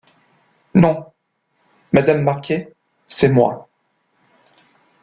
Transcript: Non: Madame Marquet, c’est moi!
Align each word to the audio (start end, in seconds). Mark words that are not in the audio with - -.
Non: 0.73 1.13
Madame 1.91 2.23
Marquet, 2.23 2.73
c’est 3.07 3.29
moi! 3.29 3.69